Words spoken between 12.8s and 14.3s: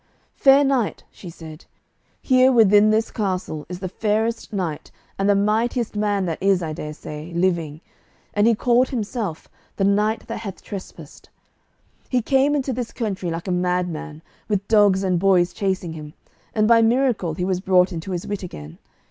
country like a mad man,